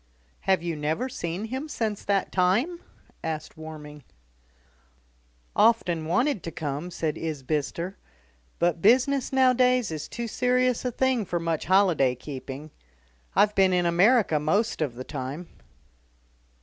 [0.49, 2.79] "Have you never seen him since that time?"
[3.23, 4.03] asked Warming.
[5.55, 7.97] "Often wanted to come," said Isbister;
[8.57, 12.71] "but business nowadays is too serious a thing for much holiday keeping.
[13.35, 15.49] I've been in America most of the time."